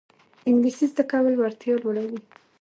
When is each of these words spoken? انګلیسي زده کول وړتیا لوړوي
انګلیسي 0.47 0.85
زده 0.91 1.03
کول 1.11 1.33
وړتیا 1.37 1.75
لوړوي 1.81 2.19